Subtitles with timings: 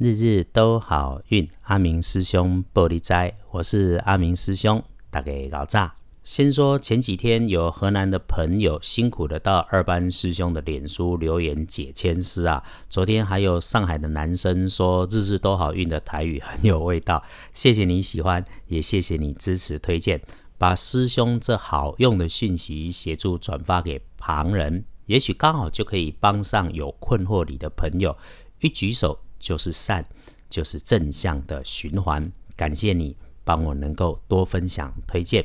[0.00, 1.46] 日日都好运。
[1.64, 5.94] 阿明师兄玻璃斋，我是阿明师兄，大家老炸。
[6.24, 12.64] 先说前几天有河南的朋友辛苦的到二班师兄的脸书留言解签诗啊。
[12.88, 17.22] 昨天还有上海的男生说日日都好运的台语很有味道，
[17.52, 20.22] 谢谢你喜欢，也谢谢你支持推荐，
[20.56, 28.16] 把师兄这好用的讯息协助转发给旁人，也许刚好就可以帮上有困惑里的朋友，
[28.60, 30.04] 一举手就是善，
[30.48, 32.30] 就是正向的循环。
[32.54, 35.44] 感谢你帮我能够多分享推荐。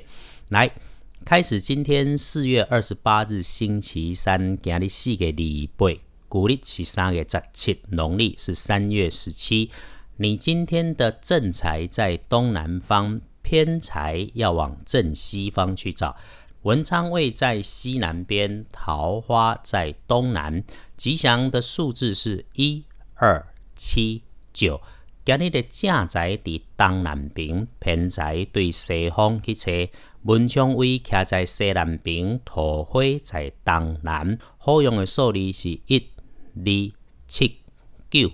[0.50, 0.70] 来，
[1.26, 9.72] 开始今天四月二十八日星期三，今日四月二八，古历是三月十七，农历是三月十七。
[10.18, 16.16] 你今天的正财在东南方，偏财要往正西方去找。
[16.64, 20.64] 文昌位在西南边，桃花在东南。
[20.98, 22.84] 吉祥的数字是一
[23.16, 24.82] 二七九。
[25.24, 29.72] 今日的正财伫东南边，偏财对西方去找。
[30.22, 34.38] 文昌位徛在西南边，桃花在东南。
[34.58, 35.98] 好用的数字是一、
[36.56, 36.94] 二、
[37.28, 37.58] 七、
[38.10, 38.32] 九。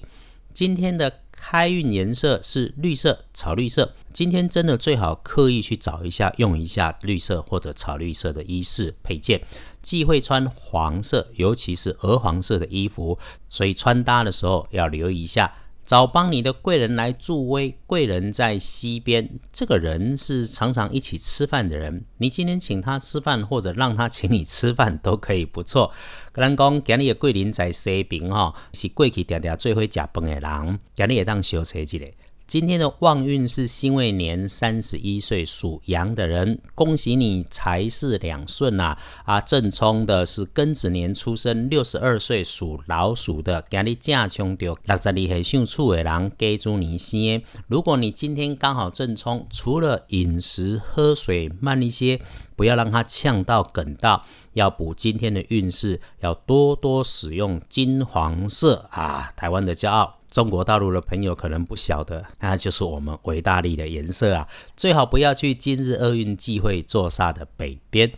[0.53, 3.95] 今天的开运颜色是绿色、草绿色。
[4.14, 9.42] 今天真的最好刻意去找一下，用一下绿色或者草绿色的衣饰配件。
[9.81, 13.17] 忌讳穿黄色，尤其是鹅黄色的衣服，
[13.50, 15.54] 所以穿搭的时候要留意一下。
[15.84, 22.06] 找帮你的贵人来助威，贵人在西边，这个人是常常一起吃饭的人。
[22.20, 25.92] 你今天请他吃饭，或者让他请你吃饭，都可以不错。
[26.32, 32.16] 格兰讲，今日的贵人在西边，哈，是过去常常最会食饭的人，今日也当小车子嘞。
[32.52, 38.98] 今天的旺运是辛未年三十一岁属羊的人，恭喜你财势两顺呐！
[39.24, 47.42] 啊，正冲的是庚子年出生六十二岁属老鼠的，今日正冲到六十二岁属鼠的人，给祝你先。
[47.68, 52.20] 如果你今天刚好正冲，除了饮食喝水慢一些，
[52.58, 60.17] 不要让它呛到梗到，要补今天的运势，要多多使用金黄色啊，台湾的骄傲。
[60.31, 64.47] 中国大陆的朋友可能不晓得，那就是我们伟大力的颜色啊！
[64.77, 68.09] 最好不要去今日厄运忌讳坐煞的北边。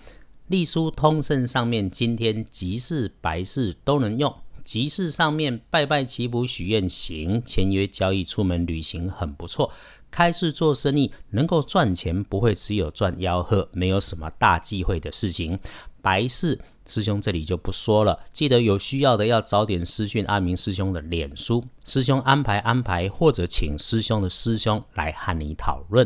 [0.48, 4.32] 隶书通胜上面，今天吉事白事都能用。
[4.64, 9.72] 集市上面拜拜祈福许愿行，签约交易出门旅行很不错。
[10.10, 15.60] 开市做生意能够赚钱，不会只有赚吆喝，没有什么大忌讳的事情。
[16.02, 16.60] 白事。
[16.86, 26.06] 师兄这里就不说了，记得有需要的要早点私讯阿明师兄的脸书，师兄安排安排，或者请师兄的师兄来和你讨论。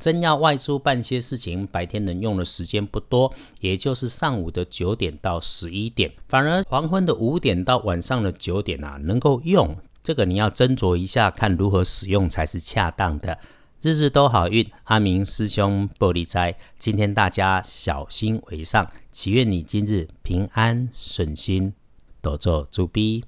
[0.00, 9.76] 真要外出办些事情，白天能用的时间不多，也就是上午的九点到十一点，反而黄昏的五点到晚上的九点啊，能够用。
[10.02, 13.38] 这个你要斟酌一下，看如何使用才是恰当的。
[13.82, 21.74] 日日都好运，阿明师兄玻璃斋，今天大家小心为上，祈愿你今日平安顺心，
[22.22, 23.24] 多做主逼。